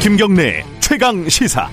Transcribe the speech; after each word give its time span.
김경래 0.00 0.64
최강 0.80 1.28
시사. 1.28 1.68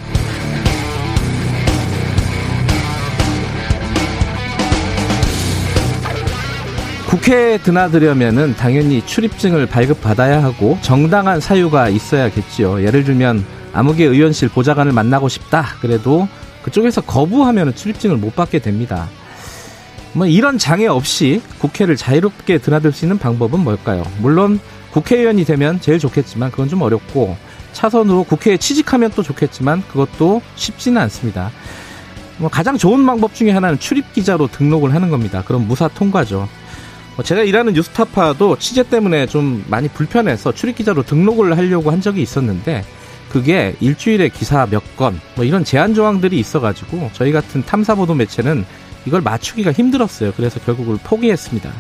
국회에 7.08 7.58
드나들려면은 7.58 8.56
당연히 8.58 9.04
출입증을 9.06 9.66
발급받아야 9.66 10.44
하고 10.44 10.78
정당한 10.82 11.40
사유가 11.40 11.88
있어야겠지요. 11.88 12.84
예를 12.84 13.06
들면 13.06 13.46
아무개 13.74 14.04
의원실 14.04 14.50
보좌관을 14.50 14.92
만나고 14.92 15.30
싶다. 15.30 15.66
그래도 15.82 16.28
그쪽에서 16.68 17.00
거부하면 17.00 17.74
출입증을 17.74 18.18
못 18.18 18.36
받게 18.36 18.60
됩니다. 18.60 19.08
뭐 20.12 20.28
이런 20.28 20.58
장애 20.58 20.86
없이 20.86 21.42
국회를 21.60 21.96
자유롭게 21.96 22.58
드나들 22.58 22.92
수 22.92 23.06
있는 23.06 23.18
방법은 23.18 23.62
뭘까요? 23.62 24.04
물론 24.20 24.60
국회의원이 24.92 25.46
되면 25.46 25.80
제일 25.80 25.98
좋겠지만 26.00 26.52
그건 26.52 26.68
좀 26.68 26.82
어렵고 26.82 27.38
차선으로 27.72 28.26
국회에 28.26 28.58
취직하면 28.58 29.12
또 29.16 29.24
좋겠지만 29.24 29.84
그것도 29.88 30.42
쉽지는 30.56 31.02
않습니다. 31.04 31.52
뭐 32.38 32.50
가장 32.50 32.78
좋은 32.78 33.06
방법 33.06 33.34
중에 33.34 33.52
하나는 33.52 33.80
출입 33.80 34.12
기자로 34.12 34.48
등록을 34.48 34.94
하는 34.94 35.10
겁니다. 35.10 35.44
그럼 35.46 35.68
무사 35.68 35.88
통과죠. 35.88 36.50
뭐 37.16 37.24
제가 37.24 37.44
일하는 37.44 37.74
뉴스타파도 37.74 38.58
취재 38.58 38.84
때문에 38.84 39.26
좀 39.28 39.64
많이 39.70 39.88
불편해서 39.88 40.52
출입 40.52 40.76
기자로 40.76 41.04
등록을 41.04 41.58
하려고 41.58 41.92
한 41.92 42.02
적이 42.02 42.24
있었는데 42.24 42.84
그게 43.30 43.76
일주일에 43.80 44.30
기사 44.30 44.66
몇 44.66 44.96
건, 44.96 45.20
뭐 45.36 45.46
이런 45.46 45.64
제한 45.64 45.94
조항들이 45.94 46.40
있어가지고 46.40 47.12
저희 47.14 47.32
같은 47.32 47.64
탐사 47.64 47.96
보도 47.96 48.14
매체는 48.16 48.66
이걸 49.06 49.22
맞추기가 49.22 49.72
힘들었어요. 49.72 50.34
그래서 50.36 50.60
결국을 50.60 50.98
포기했습니다. 51.04 51.72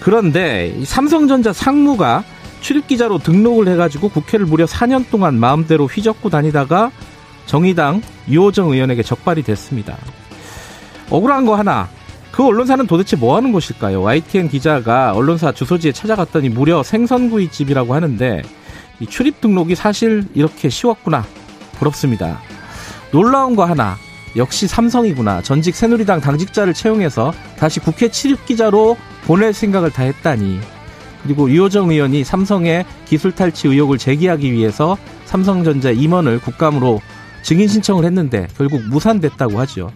그런데 0.00 0.74
삼성전자 0.84 1.52
상무가 1.52 2.24
출입 2.60 2.86
기자로 2.86 3.18
등록을 3.18 3.68
해가지고 3.68 4.08
국회를 4.08 4.46
무려 4.46 4.64
4년 4.66 5.08
동안 5.10 5.38
마음대로 5.38 5.86
휘젓고 5.86 6.30
다니다가 6.30 6.90
정의당 7.46 8.02
유호정 8.28 8.70
의원에게 8.70 9.02
적발이 9.02 9.42
됐습니다. 9.42 9.96
억울한 11.10 11.46
거 11.46 11.56
하나, 11.56 11.88
그 12.30 12.46
언론사는 12.46 12.86
도대체 12.86 13.16
뭐 13.16 13.36
하는 13.36 13.52
곳일까요? 13.52 14.02
YTN 14.02 14.48
기자가 14.48 15.12
언론사 15.12 15.52
주소지에 15.52 15.92
찾아갔더니 15.92 16.48
무려 16.48 16.82
생선구이집이라고 16.82 17.94
하는데 17.94 18.42
이 19.00 19.06
출입 19.06 19.40
등록이 19.40 19.74
사실 19.74 20.24
이렇게 20.34 20.68
쉬웠구나. 20.68 21.24
부럽습니다. 21.72 22.40
놀라운 23.10 23.56
거 23.56 23.64
하나. 23.64 23.96
역시 24.36 24.68
삼성이구나. 24.68 25.42
전직 25.42 25.74
새누리당 25.74 26.20
당직자를 26.20 26.74
채용해서 26.74 27.32
다시 27.58 27.80
국회 27.80 28.10
출입 28.10 28.46
기자로 28.46 28.96
보낼 29.24 29.52
생각을 29.52 29.90
다 29.90 30.02
했다니. 30.04 30.60
그리고 31.22 31.50
유호정 31.50 31.90
의원이 31.90 32.24
삼성의 32.24 32.84
기술 33.06 33.32
탈취 33.32 33.68
의혹을 33.68 33.98
제기하기 33.98 34.52
위해서 34.52 34.96
삼성전자 35.24 35.90
임원을 35.90 36.40
국감으로 36.40 37.00
증인 37.42 37.68
신청을 37.68 38.04
했는데 38.04 38.46
결국 38.56 38.82
무산됐다고 38.88 39.58
하죠. 39.60 39.90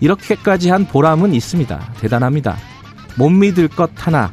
이렇게까지 0.00 0.70
한 0.70 0.86
보람은 0.86 1.34
있습니다. 1.34 1.94
대단합니다. 2.00 2.56
못 3.16 3.30
믿을 3.30 3.68
것 3.68 3.90
하나. 3.96 4.32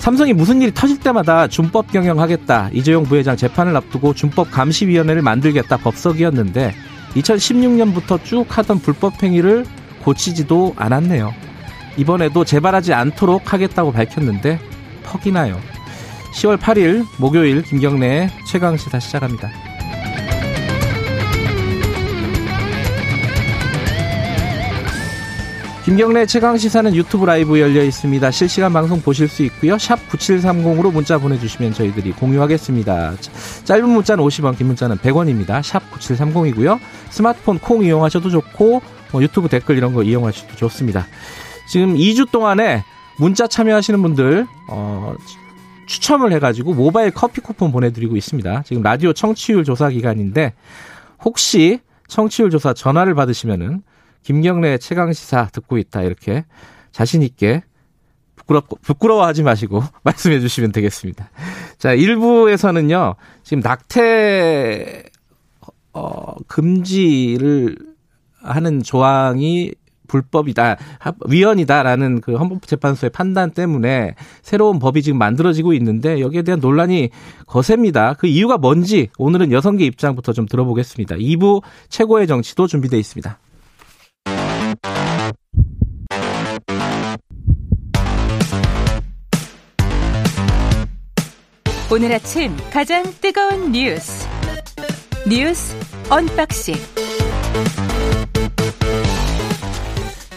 삼성이 0.00 0.32
무슨 0.32 0.62
일이 0.62 0.72
터질 0.72 0.98
때마다 0.98 1.46
준법 1.46 1.92
경영하겠다. 1.92 2.70
이재용 2.72 3.04
부회장 3.04 3.36
재판을 3.36 3.76
앞두고 3.76 4.14
준법 4.14 4.50
감시위원회를 4.50 5.20
만들겠다 5.20 5.76
법석이었는데 5.76 6.74
2016년부터 7.16 8.24
쭉 8.24 8.46
하던 8.48 8.80
불법 8.80 9.22
행위를 9.22 9.66
고치지도 10.02 10.72
않았네요. 10.76 11.34
이번에도 11.98 12.46
재발하지 12.46 12.94
않도록 12.94 13.52
하겠다고 13.52 13.92
밝혔는데 13.92 14.58
퍽이 15.04 15.32
나요. 15.32 15.60
10월 16.32 16.56
8일 16.56 17.04
목요일 17.18 17.62
김경래의 17.62 18.30
최강시사 18.46 19.00
시작합니다. 19.00 19.50
김경래 25.90 26.24
최강 26.24 26.56
시사는 26.56 26.94
유튜브 26.94 27.24
라이브 27.24 27.58
열려 27.58 27.82
있습니다. 27.82 28.30
실시간 28.30 28.72
방송 28.72 29.02
보실 29.02 29.26
수 29.26 29.42
있고요. 29.42 29.76
샵 29.76 29.98
9730으로 30.08 30.92
문자 30.92 31.18
보내주시면 31.18 31.72
저희들이 31.72 32.12
공유하겠습니다. 32.12 33.14
짧은 33.64 33.88
문자는 33.88 34.22
50원, 34.22 34.56
긴 34.56 34.68
문자는 34.68 34.98
100원입니다. 34.98 35.60
샵 35.64 35.82
9730이고요. 35.90 36.78
스마트폰 37.10 37.58
콩 37.58 37.82
이용하셔도 37.82 38.30
좋고 38.30 38.82
뭐 39.10 39.20
유튜브 39.20 39.48
댓글 39.48 39.76
이런 39.76 39.92
거 39.92 40.04
이용하셔도 40.04 40.54
좋습니다. 40.54 41.08
지금 41.68 41.96
2주 41.96 42.30
동안에 42.30 42.84
문자 43.18 43.48
참여하시는 43.48 44.00
분들 44.00 44.46
어, 44.68 45.16
추첨을 45.86 46.32
해가지고 46.34 46.72
모바일 46.74 47.10
커피 47.10 47.40
쿠폰 47.40 47.72
보내드리고 47.72 48.14
있습니다. 48.14 48.62
지금 48.62 48.84
라디오 48.84 49.12
청취율 49.12 49.64
조사 49.64 49.88
기간인데 49.88 50.54
혹시 51.24 51.80
청취율 52.06 52.50
조사 52.50 52.74
전화를 52.74 53.16
받으시면은 53.16 53.82
김경래 54.22 54.78
최강 54.78 55.12
시사 55.12 55.48
듣고 55.52 55.78
있다 55.78 56.02
이렇게 56.02 56.44
자신 56.92 57.22
있게 57.22 57.62
부끄러 58.36 58.62
부끄러워하지 58.82 59.42
마시고 59.42 59.82
말씀해 60.02 60.40
주시면 60.40 60.72
되겠습니다. 60.72 61.30
자, 61.78 61.94
1부에서는요. 61.94 63.14
지금 63.42 63.60
낙태 63.60 65.04
어 65.92 66.34
금지를 66.46 67.76
하는 68.42 68.82
조항이 68.82 69.72
불법이다, 70.06 70.76
위헌이다라는 71.28 72.20
그 72.20 72.34
헌법재판소의 72.34 73.10
판단 73.10 73.52
때문에 73.52 74.16
새로운 74.42 74.80
법이 74.80 75.02
지금 75.02 75.18
만들어지고 75.18 75.72
있는데 75.74 76.20
여기에 76.20 76.42
대한 76.42 76.58
논란이 76.58 77.10
거셉니다. 77.46 78.14
그 78.14 78.26
이유가 78.26 78.58
뭔지 78.58 79.08
오늘은 79.18 79.52
여성계 79.52 79.84
입장부터 79.86 80.32
좀 80.32 80.46
들어보겠습니다. 80.46 81.14
2부 81.14 81.62
최고의 81.88 82.26
정치도 82.26 82.66
준비되어 82.66 82.98
있습니다. 82.98 83.38
오늘 91.92 92.12
아침 92.12 92.56
가장 92.72 93.02
뜨거운 93.20 93.72
뉴스 93.72 94.26
뉴스 95.28 95.76
언박싱 96.08 96.74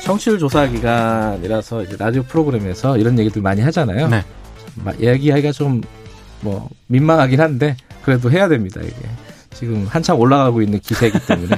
청취율 0.02 0.40
조사 0.40 0.68
기간이라서 0.68 1.84
이제 1.84 1.96
라디오 1.97 2.24
프로그램에서 2.24 2.97
이런 2.97 3.18
얘기들 3.19 3.42
많이 3.42 3.62
하잖아요. 3.62 4.08
네. 4.09 4.24
얘기하기가 5.00 5.52
좀 5.52 5.81
뭐 6.44 6.69
민망하긴 6.88 7.42
한데 7.42 7.75
그래도 8.03 8.30
해야 8.30 8.47
됩니다. 8.47 8.81
이게 8.81 8.94
지금 9.53 9.88
한참 9.90 10.19
올라가고 10.19 10.62
있는 10.62 10.80
기세이기 10.80 11.25
때문에 11.25 11.58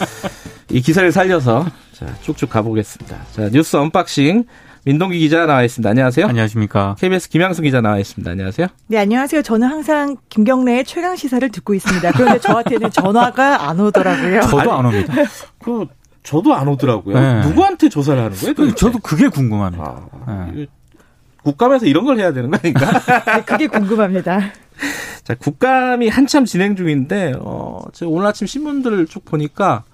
이 0.70 0.80
기세를 0.80 1.12
살려서 1.12 1.66
자 1.92 2.14
쭉쭉 2.22 2.48
가보겠습니다. 2.48 3.16
자 3.32 3.50
뉴스 3.50 3.76
언박싱 3.76 4.44
민동기 4.84 5.18
기자 5.18 5.46
나와 5.46 5.62
있습니다. 5.62 5.88
안녕하세요. 5.88 6.26
안녕하십니까. 6.26 6.94
KBS 6.98 7.30
김양수 7.30 7.62
기자 7.62 7.80
나와 7.80 7.98
있습니다. 7.98 8.30
안녕하세요. 8.30 8.66
네, 8.88 8.98
안녕하세요. 8.98 9.40
저는 9.40 9.66
항상 9.66 10.16
김경래의 10.28 10.84
최강 10.84 11.16
시사를 11.16 11.48
듣고 11.50 11.72
있습니다. 11.72 12.12
그런데 12.12 12.38
저한테는 12.38 12.90
전화가 12.90 13.66
안 13.68 13.80
오더라고요. 13.80 14.42
저도 14.42 14.72
안 14.72 14.84
옵니다. 14.84 15.14
그 15.58 15.86
저도 16.22 16.54
안 16.54 16.68
오더라고요. 16.68 17.18
네. 17.18 17.40
누구한테 17.48 17.88
조사를 17.88 18.22
하는 18.22 18.36
거예요? 18.36 18.52
도대체? 18.54 18.76
저도 18.76 18.98
그게 18.98 19.28
궁금하네요. 19.28 20.10
아, 20.26 20.50
네. 20.54 20.66
국감에서 21.42 21.86
이런 21.86 22.04
걸 22.04 22.18
해야 22.18 22.34
되는 22.34 22.50
거 22.50 22.58
아닌가? 22.62 22.86
네, 23.36 23.42
그게 23.42 23.66
궁금합니다. 23.66 24.52
자, 25.22 25.34
국감이 25.34 26.08
한참 26.08 26.44
진행 26.44 26.76
중인데, 26.76 27.34
어, 27.40 27.80
제가 27.94 28.10
오늘 28.10 28.26
아침 28.26 28.46
신문들을 28.46 29.06
쭉 29.06 29.24
보니까, 29.24 29.84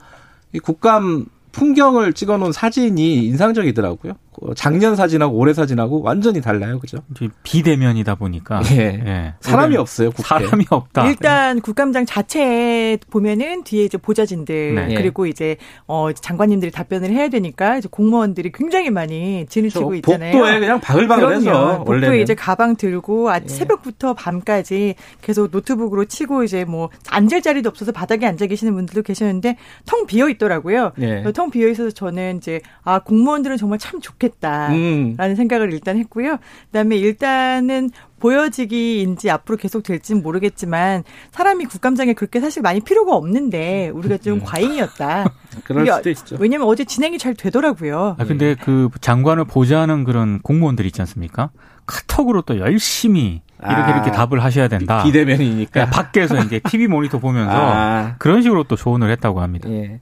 이 0.53 0.59
국감 0.59 1.27
풍경을 1.53 2.12
찍어 2.12 2.39
놓은 2.39 2.53
사진이 2.53 3.25
인상적이더라고요. 3.27 4.15
어, 4.41 4.54
작년 4.54 4.94
사진하고 4.94 5.36
올해 5.36 5.53
사진하고 5.53 6.03
완전히 6.03 6.41
달라요. 6.41 6.78
그죠? 6.78 6.98
비대면이다 7.42 8.15
보니까 8.15 8.62
예. 8.72 8.77
예. 8.78 9.34
사람이 9.41 9.77
없어요, 9.77 10.10
국회. 10.12 10.22
사람이 10.22 10.66
없다. 10.71 11.09
일단 11.09 11.60
국감장 11.60 12.06
자체에 12.06 12.98
보면은 13.10 13.65
뒤에 13.65 13.84
이제 13.84 13.98
보좌진들 13.98 14.74
네. 14.74 14.94
그리고 14.94 15.27
이제 15.27 15.56
어 15.86 16.12
장관님들이 16.12 16.71
답변을 16.71 17.10
해야 17.10 17.28
되니까 17.28 17.78
이제 17.78 17.88
공무원들이 17.91 18.53
굉장히 18.53 18.91
많이 18.91 19.47
진을 19.48 19.68
저 19.71 19.80
치고 19.80 19.94
있잖아요. 19.97 20.32
복도에 20.32 20.60
그냥 20.60 20.80
바글바글 20.80 21.34
해서, 21.34 21.50
그럼요. 21.50 21.84
복도에. 21.84 22.22
이제 22.22 22.34
가방 22.34 22.77
들고 22.77 23.30
아, 23.30 23.41
예. 23.42 23.48
새벽부터 23.48 24.15
밤까지 24.15 24.94
계속 25.22 25.50
노트북으로 25.50 26.04
치고 26.04 26.44
이제 26.44 26.65
뭐 26.65 26.88
앉을 27.10 27.42
자리도 27.42 27.68
없어서 27.68 27.92
바닥에 27.92 28.27
앉아 28.27 28.47
계시는 28.47 28.74
분들도 28.74 29.03
계셨는데 29.03 29.56
텅 29.86 30.06
비어 30.06 30.28
있더라고요. 30.28 30.92
예. 31.00 31.24
텅 31.34 31.50
비어 31.50 31.68
있어서 31.68 31.91
저는 31.91 32.38
이제 32.38 32.60
아 32.84 33.00
공무원들은 33.00 33.56
정말 33.56 33.78
참 33.78 34.00
좋겠다. 34.00 34.29
잘못했다라는 34.38 35.16
음. 35.18 35.34
생각을 35.36 35.72
일단 35.72 35.97
했고요. 35.98 36.38
그다음에 36.66 36.97
일단은 36.97 37.91
보여지기인지 38.18 39.30
앞으로 39.30 39.56
계속 39.56 39.82
될지는 39.82 40.22
모르겠지만 40.22 41.04
사람이 41.32 41.65
국감장에 41.66 42.12
그렇게 42.12 42.41
사실 42.41 42.62
많이 42.62 42.80
필요가 42.80 43.16
없는데 43.16 43.91
우리가 43.94 44.18
좀 44.18 44.34
음. 44.34 44.44
과잉이었다. 44.44 45.32
그럴 45.65 45.86
수도 45.86 46.10
있죠. 46.10 46.36
왜냐면 46.38 46.68
어제 46.68 46.84
진행이 46.84 47.18
잘 47.18 47.34
되더라고요. 47.34 48.16
아, 48.18 48.24
근데 48.24 48.54
그 48.54 48.88
장관을 49.00 49.47
보좌하는 49.47 50.04
그런 50.04 50.41
공무원들 50.41 50.86
있지 50.86 51.00
않습니까? 51.03 51.50
카톡으로 51.86 52.42
또 52.42 52.59
열심히 52.59 53.42
이렇게 53.62 53.83
아, 53.83 53.95
이렇게 53.95 54.10
답을 54.10 54.42
하셔야 54.42 54.68
된다. 54.68 55.03
비대면이니까. 55.03 55.71
그러니까 55.71 55.97
밖에서 55.97 56.39
이제 56.45 56.60
TV 56.60 56.86
모니터 56.86 57.18
보면서 57.18 57.53
아. 57.53 58.15
그런 58.18 58.42
식으로 58.42 58.65
또 58.65 58.77
조언을 58.77 59.10
했다고 59.10 59.41
합니다. 59.41 59.68
예. 59.71 60.01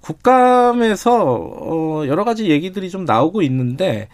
국감에서 0.00 1.34
어 1.34 2.04
여러 2.06 2.24
가지 2.24 2.50
얘기들이 2.50 2.90
좀 2.90 3.04
나오고 3.04 3.42
있는데 3.42 4.08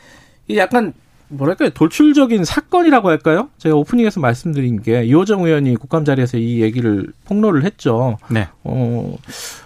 이 0.48 0.56
약간 0.56 0.92
뭐랄까요 1.28 1.70
돌출적인 1.70 2.44
사건이라고 2.44 3.08
할까요? 3.08 3.48
제가 3.58 3.74
오프닝에서 3.76 4.20
말씀드린 4.20 4.82
게 4.82 5.04
이호정 5.04 5.44
의원이 5.44 5.76
국감 5.76 6.04
자리에서 6.04 6.36
이 6.36 6.60
얘기를 6.60 7.12
폭로를 7.24 7.64
했죠. 7.64 8.18
네. 8.28 8.48
어, 8.64 9.16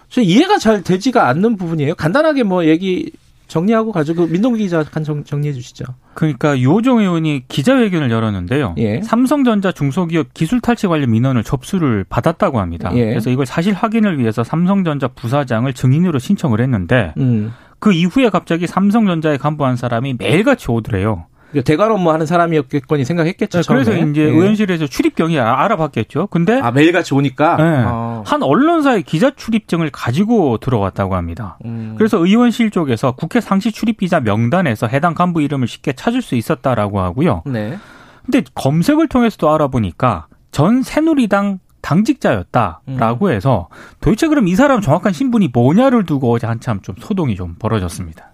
저 0.08 0.20
이해가 0.20 0.58
잘 0.58 0.82
되지가 0.82 1.28
않는 1.28 1.56
부분이에요. 1.56 1.94
간단하게 1.96 2.44
뭐 2.44 2.64
얘기 2.66 3.10
정리하고 3.46 3.92
가지고 3.92 4.26
민동기 4.26 4.64
기자 4.64 4.82
간 4.82 5.04
정, 5.04 5.24
정리해 5.24 5.52
주시죠. 5.52 5.84
그러니까 6.14 6.58
유호정 6.58 6.98
의원이 6.98 7.44
기자회견을 7.48 8.10
열었는데요. 8.10 8.74
예. 8.78 9.00
삼성전자 9.02 9.72
중소기업 9.72 10.34
기술 10.34 10.60
탈취 10.60 10.86
관련 10.86 11.10
민원을 11.10 11.44
접수를 11.44 12.04
받았다고 12.08 12.60
합니다. 12.60 12.90
예. 12.94 13.06
그래서 13.06 13.30
이걸 13.30 13.46
사실 13.46 13.72
확인을 13.72 14.18
위해서 14.18 14.42
삼성전자 14.42 15.08
부사장을 15.08 15.72
증인으로 15.72 16.18
신청을 16.18 16.60
했는데 16.60 17.14
음. 17.18 17.52
그 17.78 17.92
이후에 17.92 18.30
갑자기 18.30 18.66
삼성전자에 18.66 19.36
간부 19.36 19.64
한 19.64 19.76
사람이 19.76 20.16
매일같이 20.18 20.70
오더래요. 20.70 21.26
그러니까 21.50 21.64
대관 21.64 21.90
업무 21.92 22.10
하는 22.10 22.26
사람이었겠거니 22.26 23.04
생각했겠죠. 23.04 23.62
그래서 23.68 23.92
처음에. 23.92 24.10
이제 24.10 24.22
예. 24.22 24.24
의원실에서 24.26 24.86
출입 24.88 25.14
경위 25.14 25.38
아- 25.38 25.60
알아봤겠죠. 25.64 26.26
근데 26.26 26.60
아 26.60 26.70
매일같이 26.70 27.14
오니까. 27.14 27.56
네. 27.56 27.82
어. 27.86 28.22
한 28.26 28.42
언론사의 28.42 29.04
기자 29.04 29.30
출입증을 29.30 29.90
가지고 29.90 30.58
들어왔다고 30.58 31.14
합니다. 31.14 31.56
음. 31.64 31.94
그래서 31.96 32.18
의원실 32.18 32.70
쪽에서 32.70 33.12
국회 33.12 33.40
상시 33.40 33.70
출입 33.72 33.98
기자 33.98 34.20
명단에서 34.20 34.86
해당 34.88 35.14
간부 35.14 35.40
이름을 35.42 35.68
쉽게 35.68 35.92
찾을 35.92 36.20
수 36.20 36.34
있었다라고 36.34 37.00
하고요. 37.00 37.42
네. 37.46 37.78
근데 38.24 38.42
검색을 38.54 39.06
통해서도 39.08 39.48
알아보니까 39.54 40.26
전 40.50 40.82
새누리당 40.82 41.60
당직자였다라고 41.80 43.30
해서 43.30 43.68
도대체 44.00 44.26
그럼 44.28 44.48
이 44.48 44.56
사람 44.56 44.80
정확한 44.80 45.12
신분이 45.12 45.50
뭐냐를 45.52 46.04
두고 46.04 46.32
어제 46.32 46.46
한참 46.46 46.80
좀 46.82 46.94
소동이 46.98 47.36
좀 47.36 47.54
벌어졌습니다. 47.58 48.32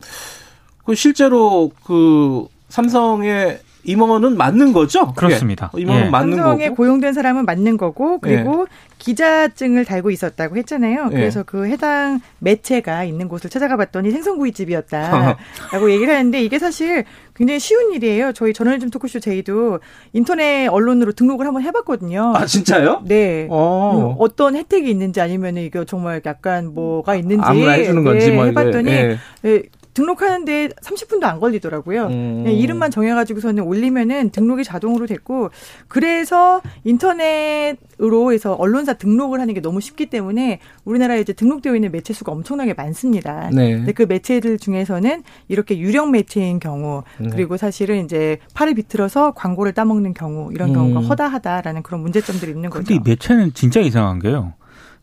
그 0.84 0.94
실제로 0.94 1.70
그 1.84 2.46
삼성의 2.72 3.58
임원은 3.84 4.38
맞는 4.38 4.72
거죠? 4.72 5.08
그게? 5.08 5.26
그렇습니다. 5.26 5.70
임원은 5.76 6.06
예. 6.06 6.08
맞는 6.08 6.36
삼성에 6.36 6.64
거고. 6.68 6.76
고용된 6.76 7.12
사람은 7.12 7.44
맞는 7.44 7.76
거고 7.76 8.18
그리고 8.18 8.66
기자증을 8.98 9.84
달고 9.84 10.10
있었다고 10.10 10.56
했잖아요. 10.56 11.08
예. 11.10 11.14
그래서 11.16 11.42
그 11.42 11.66
해당 11.66 12.20
매체가 12.38 13.04
있는 13.04 13.28
곳을 13.28 13.50
찾아가 13.50 13.76
봤더니 13.76 14.10
생선구이집이었다라고 14.12 15.36
얘기를 15.92 16.14
하는데 16.14 16.40
이게 16.42 16.58
사실 16.58 17.04
굉장히 17.34 17.58
쉬운 17.58 17.92
일이에요. 17.92 18.32
저희 18.32 18.54
저널리즘 18.54 18.88
토크쇼 18.88 19.20
제이도 19.20 19.80
인터넷 20.14 20.68
언론으로 20.68 21.12
등록을 21.12 21.44
한번 21.44 21.62
해봤거든요. 21.64 22.32
아 22.36 22.46
진짜요? 22.46 23.02
네. 23.04 23.48
어. 23.50 24.14
음, 24.14 24.16
어떤 24.18 24.56
혜택이 24.56 24.88
있는지 24.88 25.20
아니면 25.20 25.58
이거 25.58 25.84
정말 25.84 26.22
약간 26.24 26.72
뭐가 26.72 27.16
있는지 27.16 27.42
아무나 27.44 27.72
해주는 27.72 28.02
건지 28.04 28.30
네, 28.30 28.34
뭐 28.36 28.46
이제, 28.46 28.50
해봤더니 28.50 28.90
예. 28.90 29.18
네, 29.42 29.62
등록하는데 29.94 30.68
30분도 30.68 31.24
안 31.24 31.40
걸리더라고요. 31.40 32.06
음. 32.06 32.42
그냥 32.44 32.58
이름만 32.58 32.90
정해가지고서는 32.90 33.62
올리면은 33.64 34.30
등록이 34.30 34.64
자동으로 34.64 35.06
됐고 35.06 35.50
그래서 35.88 36.62
인터넷으로 36.84 38.32
해서 38.32 38.54
언론사 38.54 38.94
등록을 38.94 39.40
하는 39.40 39.54
게 39.54 39.60
너무 39.60 39.80
쉽기 39.80 40.06
때문에 40.06 40.60
우리나라에 40.84 41.20
이제 41.20 41.32
등록되어 41.32 41.74
있는 41.74 41.92
매체 41.92 42.12
수가 42.12 42.32
엄청나게 42.32 42.74
많습니다. 42.74 43.50
네. 43.52 43.72
근데 43.72 43.92
그 43.92 44.04
매체들 44.08 44.58
중에서는 44.58 45.22
이렇게 45.48 45.78
유령 45.78 46.10
매체인 46.10 46.58
경우 46.58 47.02
음. 47.20 47.30
그리고 47.30 47.56
사실은 47.56 48.04
이제 48.04 48.38
팔을 48.54 48.74
비틀어서 48.74 49.32
광고를 49.32 49.72
따먹는 49.72 50.14
경우 50.14 50.50
이런 50.52 50.70
음. 50.70 50.74
경우가 50.74 51.00
허다하다라는 51.00 51.82
그런 51.82 52.00
문제점들이 52.00 52.50
있는 52.52 52.70
거죠. 52.70 52.84
근데 52.84 52.94
이 52.94 53.00
매체는 53.04 53.52
진짜 53.54 53.80
이상한 53.80 54.18
게요. 54.18 54.54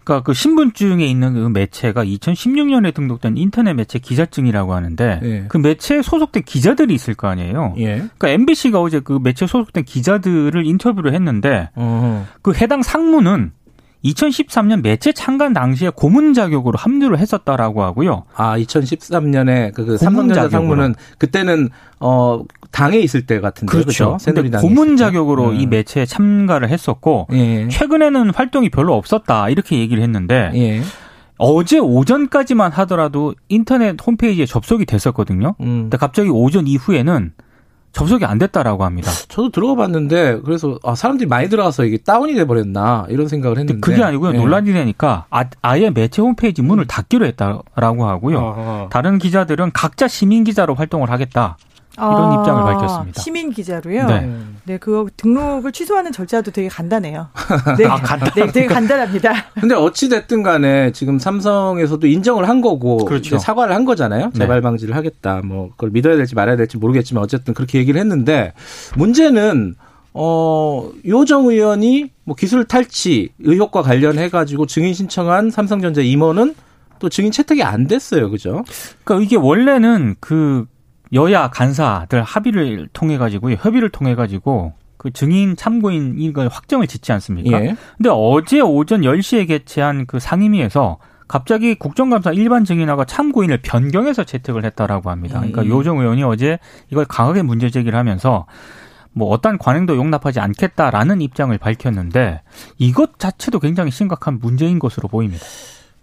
그러니까 0.10 0.24
그 0.24 0.34
신분증에 0.34 1.06
있는 1.06 1.36
그 1.36 1.50
매체가 1.50 2.04
2016년에 2.04 2.96
등록된 2.96 3.38
인터넷 3.38 3.74
매체 3.74 4.00
기자증이라고 4.00 4.74
하는데 4.74 5.20
예. 5.22 5.46
그 5.48 5.58
매체에 5.58 6.02
소속된 6.02 6.44
기자들이 6.44 6.96
있을 6.96 7.14
거 7.14 7.28
아니에요. 7.28 7.76
예. 7.78 7.98
그러니까 8.18 8.30
MBC가 8.30 8.82
어제 8.82 9.02
그 9.02 9.20
매체 9.22 9.46
소속된 9.46 9.86
기자들을 9.86 10.66
인터뷰를 10.66 11.14
했는데 11.14 11.70
어. 11.76 12.26
그 12.42 12.54
해당 12.56 12.82
상무는 12.82 13.52
2013년 14.04 14.82
매체 14.82 15.12
창간 15.12 15.54
당시에 15.54 15.92
고문 15.94 16.34
자격으로 16.34 16.78
합류를 16.78 17.20
했었다라고 17.20 17.84
하고요. 17.84 18.24
아 18.34 18.58
2013년에 18.58 19.74
그, 19.74 19.86
그 19.86 19.98
삼성전자. 19.98 20.50
상무는 20.50 20.96
그때는 21.18 21.70
어 22.00 22.44
당에 22.72 23.00
있을 23.00 23.26
때 23.26 23.40
같은데 23.40 23.72
그렇죠. 23.72 24.18
새누리당 24.20 24.62
고문 24.62 24.96
자격으로 24.96 25.50
음. 25.50 25.60
이 25.60 25.66
매체에 25.66 26.06
참가를 26.06 26.70
했었고 26.70 27.28
예. 27.34 27.68
최근에는 27.68 28.30
활동이 28.34 28.70
별로 28.70 28.96
없었다 28.96 29.50
이렇게 29.50 29.78
얘기를 29.80 30.02
했는데 30.02 30.52
예. 30.56 30.82
어제 31.38 31.80
오전까지만 31.80 32.72
하더라도 32.74 33.34
인터넷 33.48 33.96
홈페이지에 34.06 34.46
접속이 34.46 34.86
됐었거든요. 34.86 35.56
음. 35.62 35.84
근데 35.84 35.98
갑자기 35.98 36.30
오전 36.30 36.68
이후에는 36.68 37.32
접속이 37.92 38.26
안 38.26 38.38
됐다라고 38.38 38.84
합니다. 38.84 39.12
저도 39.28 39.50
들어가 39.50 39.76
봤는데 39.76 40.40
그래서 40.46 40.78
아 40.84 40.96
사람들이 40.96 41.28
많이 41.28 41.50
들어가서 41.50 41.86
이게 41.86 41.98
다운이 41.98 42.36
돼 42.36 42.46
버렸나 42.46 43.08
이런 43.10 43.28
생각을 43.28 43.58
했는데 43.58 43.80
그게 43.80 44.04
아니고요. 44.04 44.34
예. 44.34 44.38
논란이 44.38 44.72
되니까 44.74 45.26
아, 45.30 45.80
예 45.80 45.90
매체 45.90 46.22
홈페이지 46.22 46.62
문을 46.62 46.86
닫기로 46.86 47.26
했다라고 47.26 48.06
하고요. 48.06 48.38
어허. 48.40 48.90
다른 48.92 49.18
기자들은 49.18 49.72
각자 49.74 50.08
시민 50.08 50.44
기자로 50.44 50.76
활동을 50.76 51.10
하겠다. 51.10 51.58
이런 52.00 52.40
입장을 52.40 52.64
밝혔습니다. 52.64 53.20
아, 53.20 53.22
시민 53.22 53.52
기자로요. 53.52 54.06
네. 54.08 54.22
네. 54.22 54.38
네, 54.66 54.78
그거 54.78 55.08
등록을 55.18 55.72
취소하는 55.72 56.12
절차도 56.12 56.52
되게 56.52 56.68
간단해요. 56.68 57.28
네, 57.78 57.86
아, 57.86 57.96
간단- 57.96 58.32
네, 58.36 58.52
되게 58.52 58.68
간단합니다. 58.68 59.34
근데 59.60 59.74
어찌 59.76 60.10
됐든 60.10 60.44
간에 60.44 60.92
지금 60.92 61.18
삼성에서도 61.20 62.06
인정을 62.06 62.48
한 62.48 62.62
거고 62.62 63.04
그렇죠. 63.06 63.38
사과를 63.40 63.74
한 63.76 63.86
거잖아요. 63.86 64.26
네. 64.34 64.40
재발 64.40 64.62
방지를 64.62 64.96
하겠다. 64.96 65.42
뭐 65.44 65.70
그걸 65.72 65.90
믿어야 65.90 66.16
될지 66.16 66.36
말아야 66.36 66.56
될지 66.56 66.78
모르겠지만 66.78 67.24
어쨌든 67.24 67.54
그렇게 67.54 67.80
얘기를 67.80 68.00
했는데 68.00 68.54
문제는 68.96 69.76
어 70.14 70.90
요정 71.08 71.48
의원이 71.48 72.12
뭐 72.24 72.36
기술 72.36 72.66
탈취 72.66 73.30
의혹과 73.40 73.82
관련해 73.84 74.30
가지고 74.30 74.66
증인 74.66 74.94
신청한 74.94 75.52
삼성전자 75.52 76.02
임원은 76.02 76.56
또 77.00 77.10
증인 77.10 77.32
채택이 77.32 77.64
안 77.64 77.88
됐어요. 77.88 78.30
그죠? 78.30 78.64
그러니까 79.04 79.26
이게 79.26 79.36
원래는 79.38 80.16
그 80.20 80.66
여야 81.14 81.50
간사들 81.50 82.24
합의를 82.24 82.90
통해 82.94 83.18
가지고 83.18 83.52
협의를 83.52 83.90
통해 83.90 84.16
가지고 84.16 84.74
그 84.98 85.12
증인 85.12 85.56
참고인 85.56 86.16
이걸 86.18 86.50
확정을 86.50 86.88
짓지 86.88 87.12
않습니까? 87.14 87.64
예. 87.64 87.76
근데 87.98 88.10
어제 88.12 88.60
오전 88.60 89.02
10시에 89.02 89.48
개최한 89.48 90.06
그 90.06 90.20
상임위에서 90.20 90.98
갑자기 91.28 91.76
국정감사 91.76 92.32
일반 92.34 92.66
증인하고 92.66 93.06
참고인을 93.06 93.62
변경해서 93.62 94.24
채택을 94.24 94.66
했다라고 94.66 95.10
합니다. 95.10 95.38
그러니까 95.38 95.62
음. 95.62 95.68
요정 95.68 96.00
의원이 96.00 96.24
어제 96.24 96.60
이걸 96.92 97.06
강하게 97.06 97.44
문제 97.44 97.70
제기를 97.70 97.98
하면서 97.98 98.46
뭐 99.14 99.30
어떤 99.30 99.58
관행도 99.58 99.96
용납하지 99.96 100.40
않겠다라는 100.40 101.22
입장을 101.22 101.58
밝혔는데 101.58 102.42
이것 102.78 103.20
자체도 103.20 103.60
굉장히 103.60 103.92
심각한 103.92 104.40
문제인 104.40 104.80
것으로 104.80 105.08
보입니다. 105.08 105.46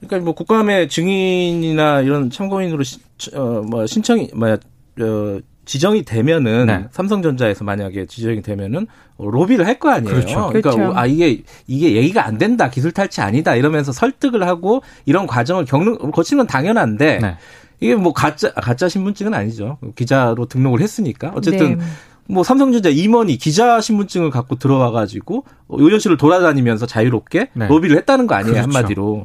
그러니까 0.01 0.25
뭐 0.25 0.35
국감의 0.35 0.89
증인이나 0.89 2.03
이런 2.03 2.31
참고인으로 2.31 2.83
시, 2.83 3.01
어, 3.35 3.63
뭐 3.69 3.87
신청이 3.87 4.31
뭐야 4.35 4.59
어, 5.01 5.39
지정이 5.65 6.05
되면은 6.05 6.67
네. 6.67 6.85
삼성전자에서 6.93 7.65
만약에 7.65 8.07
지정이 8.07 8.41
되면은 8.43 8.87
어, 9.19 9.29
로비를 9.31 9.67
할 9.67 9.79
거 9.79 9.91
아니에요. 9.91 10.15
그렇죠. 10.15 10.39
러니까 10.39 10.71
그렇죠. 10.71 10.93
아 10.97 11.07
이게 11.07 11.43
이게 11.67 11.97
얘기가 11.97 12.25
안 12.25 12.39
된다, 12.39 12.71
기술 12.71 12.93
탈취 12.93 13.21
아니다 13.21 13.57
이러면서 13.57 13.93
설득을 13.93 14.47
하고 14.47 14.83
이런 15.07 15.27
과정을 15.27 15.65
겪는 15.65 16.13
거치는 16.13 16.45
건 16.45 16.47
당연한데 16.47 17.19
네. 17.19 17.37
이게 17.81 17.95
뭐 17.95 18.13
가짜 18.13 18.53
가짜 18.55 18.89
신분증은 18.89 19.35
아니죠. 19.35 19.79
기자로 19.97 20.47
등록을 20.47 20.81
했으니까 20.81 21.33
어쨌든 21.35 21.79
네. 21.79 21.85
뭐 22.29 22.43
삼성전자 22.43 22.89
임원이 22.89 23.37
기자 23.37 23.81
신분증을 23.81 24.31
갖고 24.31 24.57
들어와 24.57 24.91
가지고 24.93 25.45
의원실을 25.69 26.17
돌아다니면서 26.17 26.87
자유롭게 26.87 27.51
네. 27.53 27.67
로비를 27.69 27.97
했다는 27.99 28.27
거 28.27 28.35
아니에요 28.35 28.55
그렇죠. 28.63 28.69
한마디로. 28.77 29.25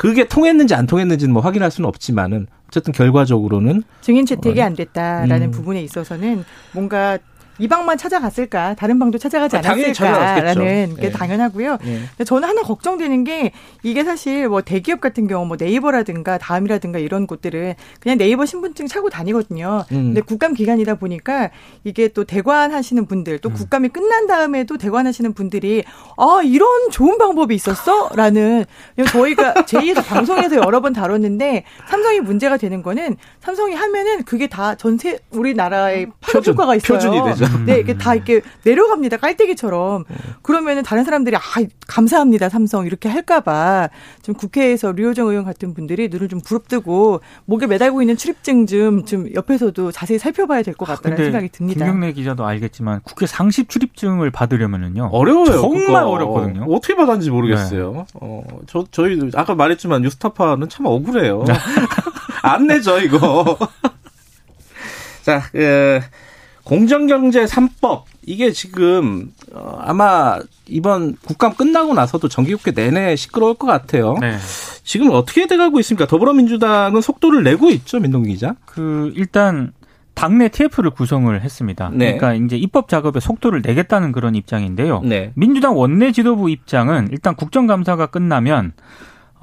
네. 0.00 0.08
그게 0.08 0.24
통했는지 0.24 0.74
안 0.74 0.86
통했는지는 0.86 1.32
뭐 1.32 1.42
확인할 1.42 1.70
수는 1.70 1.86
없지만은 1.86 2.46
어쨌든 2.68 2.92
결과적으로는 2.92 3.82
증인 4.00 4.24
채택이 4.24 4.62
안 4.62 4.74
됐다라는 4.74 5.48
음. 5.48 5.50
부분에 5.50 5.82
있어서는 5.82 6.44
뭔가 6.72 7.18
이 7.60 7.68
방만 7.68 7.98
찾아갔을까? 7.98 8.74
다른 8.74 8.98
방도 8.98 9.18
찾아가지 9.18 9.56
아, 9.56 9.60
않았을까라는. 9.62 10.96
게 10.96 11.06
예. 11.06 11.10
당연하고요. 11.10 11.78
예. 11.84 12.00
근데 12.08 12.24
저는 12.24 12.48
하나 12.48 12.62
걱정되는 12.62 13.24
게 13.24 13.52
이게 13.82 14.02
사실 14.02 14.48
뭐 14.48 14.62
대기업 14.62 15.00
같은 15.00 15.28
경우 15.28 15.44
뭐 15.46 15.56
네이버라든가 15.60 16.38
다음이라든가 16.38 16.98
이런 16.98 17.26
곳들은 17.26 17.74
그냥 18.00 18.16
네이버 18.16 18.46
신분증 18.46 18.86
차고 18.86 19.10
다니거든요. 19.10 19.84
음. 19.92 19.96
근데 19.96 20.22
국감 20.22 20.54
기간이다 20.54 20.94
보니까 20.94 21.50
이게 21.84 22.08
또 22.08 22.24
대관하시는 22.24 23.04
분들 23.06 23.34
음. 23.34 23.38
또 23.42 23.50
국감이 23.50 23.90
끝난 23.90 24.26
다음에도 24.26 24.78
대관하시는 24.78 25.34
분들이 25.34 25.84
아 26.16 26.40
이런 26.42 26.90
좋은 26.90 27.18
방법이 27.18 27.54
있었어라는 27.54 28.64
저희가 29.08 29.54
제2에서 29.68 30.04
방송에서 30.04 30.56
여러 30.56 30.80
번 30.80 30.94
다뤘는데 30.94 31.64
삼성이 31.88 32.20
문제가 32.20 32.56
되는 32.56 32.82
거는 32.82 33.16
삼성이 33.40 33.74
하면은 33.74 34.24
그게 34.24 34.46
다 34.46 34.74
전세 34.76 35.18
우리나라의 35.30 36.06
파급 36.20 36.46
효과가 36.46 36.76
있어요. 36.76 36.98
표준이 36.98 37.22
되죠. 37.24 37.49
네, 37.66 37.78
이게 37.80 37.96
다 37.96 38.14
이렇게 38.14 38.40
내려갑니다. 38.64 39.16
깔때기처럼. 39.18 40.04
그러면은 40.42 40.82
다른 40.82 41.04
사람들이 41.04 41.36
아 41.36 41.40
감사합니다 41.86 42.48
삼성 42.48 42.86
이렇게 42.86 43.08
할까 43.08 43.40
봐 43.40 43.88
좀 44.22 44.34
국회에서 44.34 44.92
류호정 44.92 45.28
의원 45.28 45.44
같은 45.44 45.74
분들이 45.74 46.08
눈을 46.08 46.28
좀 46.28 46.40
부릅뜨고 46.40 47.20
목에 47.46 47.66
매달고 47.66 48.02
있는 48.02 48.16
출입증 48.16 48.66
좀좀 48.66 49.32
옆에서도 49.34 49.92
자세히 49.92 50.18
살펴봐야 50.18 50.62
될 50.62 50.74
것 50.74 50.86
같다는 50.86 51.16
생각이 51.16 51.48
듭니다. 51.50 51.84
김경래 51.84 52.12
기자도 52.12 52.44
알겠지만 52.46 53.00
국회 53.04 53.26
상식 53.26 53.68
출입증을 53.68 54.30
받으려면은요. 54.30 55.08
어려워요. 55.12 55.60
정말 55.60 56.02
그거. 56.02 56.08
어렵거든요. 56.10 56.64
어떻게 56.72 56.94
받았는지 56.94 57.30
모르겠어요. 57.30 58.06
어, 58.14 58.42
저 58.66 58.84
저희 58.90 59.18
아까 59.34 59.54
말했지만 59.54 60.02
뉴스타파는 60.02 60.68
참 60.68 60.86
억울해요. 60.86 61.44
안 62.42 62.66
내죠 62.66 62.98
이거. 62.98 63.58
자, 65.22 65.42
에, 65.54 66.00
공정경제 66.64 67.44
3법 67.44 68.02
이게 68.26 68.52
지금 68.52 69.32
어, 69.52 69.78
아마 69.80 70.38
이번 70.66 71.16
국감 71.24 71.54
끝나고 71.54 71.94
나서도 71.94 72.28
정기국회 72.28 72.72
내내 72.72 73.16
시끄러울 73.16 73.54
것 73.54 73.66
같아요. 73.66 74.16
네. 74.20 74.36
지금 74.84 75.10
어떻게 75.10 75.46
돼가고 75.46 75.80
있습니까? 75.80 76.06
더불어민주당은 76.06 77.00
속도를 77.00 77.42
내고 77.42 77.70
있죠, 77.70 77.98
민동 77.98 78.22
기자. 78.24 78.54
그 78.66 79.12
일단 79.16 79.72
당내 80.14 80.48
TF를 80.48 80.90
구성을 80.90 81.40
했습니다. 81.40 81.90
네. 81.94 82.16
그러니까 82.16 82.34
이제 82.44 82.56
입법 82.56 82.88
작업에 82.88 83.20
속도를 83.20 83.62
내겠다는 83.64 84.12
그런 84.12 84.34
입장인데요. 84.34 85.00
네. 85.02 85.32
민주당 85.34 85.78
원내 85.78 86.12
지도부 86.12 86.50
입장은 86.50 87.08
일단 87.10 87.34
국정감사가 87.34 88.06
끝나면 88.06 88.72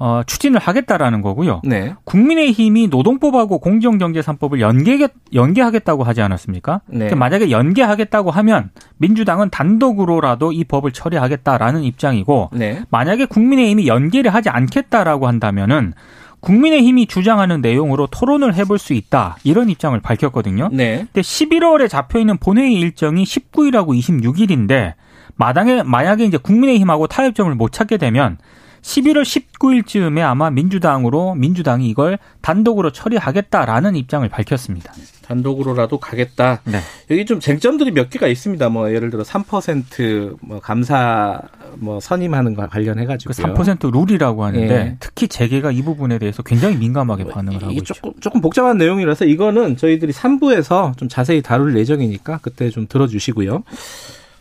어, 0.00 0.22
추진을 0.24 0.60
하겠다라는 0.60 1.22
거고요. 1.22 1.60
네. 1.64 1.94
국민의힘이 2.04 2.86
노동법하고 2.86 3.58
공정경제 3.58 4.20
3법을 4.20 4.60
연계 4.60 5.08
연계하겠다고 5.34 6.04
하지 6.04 6.22
않았습니까? 6.22 6.82
네. 6.86 6.98
그러니까 6.98 7.16
만약에 7.16 7.50
연계하겠다고 7.50 8.30
하면 8.30 8.70
민주당은 8.98 9.50
단독으로라도 9.50 10.52
이 10.52 10.62
법을 10.64 10.92
처리하겠다라는 10.92 11.82
입장이고 11.82 12.50
네. 12.52 12.82
만약에 12.90 13.26
국민의힘이 13.26 13.88
연계를 13.88 14.32
하지 14.32 14.50
않겠다라고 14.50 15.26
한다면은 15.26 15.94
국민의힘이 16.40 17.06
주장하는 17.06 17.60
내용으로 17.60 18.06
토론을 18.06 18.54
해볼 18.54 18.78
수 18.78 18.92
있다 18.92 19.36
이런 19.42 19.68
입장을 19.68 19.98
밝혔거든요. 19.98 20.68
네. 20.72 20.98
근데 20.98 21.20
11월에 21.20 21.88
잡혀 21.88 22.20
있는 22.20 22.38
본회의 22.38 22.74
일정이 22.74 23.24
19일하고 23.24 23.98
26일인데 23.98 24.94
마당에 25.34 25.82
만약에 25.82 26.24
이제 26.24 26.36
국민의힘하고 26.36 27.08
타협점을 27.08 27.52
못 27.56 27.72
찾게 27.72 27.96
되면 27.96 28.38
11월 28.82 29.22
19일쯤에 29.22 30.20
아마 30.20 30.50
민주당으로 30.50 31.34
민주당이 31.34 31.88
이걸 31.88 32.18
단독으로 32.40 32.90
처리하겠다라는 32.90 33.96
입장을 33.96 34.28
밝혔습니다. 34.28 34.92
단독으로라도 35.22 35.98
가겠다. 35.98 36.62
네. 36.64 36.80
여기 37.10 37.26
좀 37.26 37.38
쟁점들이 37.38 37.90
몇 37.90 38.08
개가 38.08 38.28
있습니다. 38.28 38.68
뭐 38.70 38.92
예를 38.92 39.10
들어 39.10 39.22
3%뭐 39.22 40.60
감사 40.60 41.40
뭐 41.74 42.00
선임하는 42.00 42.54
거 42.54 42.66
관련해 42.66 43.02
그 43.02 43.08
가지고 43.08 43.32
3% 43.34 43.92
룰이라고 43.92 44.44
하는데 44.44 44.74
예. 44.74 44.96
특히 45.00 45.28
재계가 45.28 45.70
이 45.70 45.82
부분에 45.82 46.18
대해서 46.18 46.42
굉장히 46.42 46.76
민감하게 46.76 47.24
반응을 47.24 47.62
하고 47.62 47.72
있죠. 47.72 47.94
조금 47.94 48.12
조금 48.20 48.40
복잡한 48.40 48.78
내용이라서 48.78 49.26
이거는 49.26 49.76
저희들이 49.76 50.12
3부에서 50.12 50.96
좀 50.96 51.08
자세히 51.08 51.42
다룰 51.42 51.76
예정이니까 51.76 52.38
그때 52.40 52.70
좀 52.70 52.86
들어 52.88 53.06
주시고요. 53.06 53.64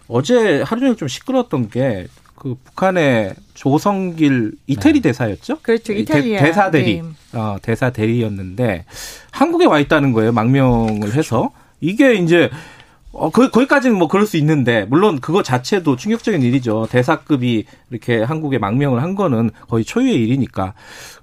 어제 0.08 0.62
하루 0.62 0.80
종일 0.80 0.96
좀 0.96 1.10
시끄러웠던 1.10 1.70
게 1.70 2.08
그 2.38 2.56
북한의 2.64 3.34
조성길 3.56 4.54
이태리 4.68 5.02
대사였죠? 5.02 5.58
그렇죠. 5.62 5.92
대- 5.94 6.00
이탈리아. 6.00 6.40
대 6.44 6.54
사 6.54 6.70
대리. 6.72 7.02
네. 7.02 7.04
어, 7.34 7.58
대사 7.62 7.90
대리였는데 7.90 8.86
한국에 9.32 9.66
와 9.66 9.80
있다는 9.80 10.14
거예요. 10.14 10.32
망명을 10.32 11.14
해서 11.16 11.52
이게 11.82 12.14
이제 12.14 12.50
어, 13.12 13.32
거, 13.32 13.50
거기까지는 13.50 13.98
뭐 13.98 14.08
그럴 14.08 14.28
수 14.28 14.38
있는데 14.38 14.86
물론 14.86 15.20
그거 15.20 15.42
자체도 15.42 15.96
충격적인 15.96 16.44
일이죠. 16.44 16.88
대사급이 16.92 17.66
이렇게 17.90 18.22
한국에 18.22 18.60
망명을 18.60 19.02
한 19.02 19.16
거는 19.16 19.50
거의 19.68 19.84
초유의 19.84 20.14
일이니까. 20.16 20.76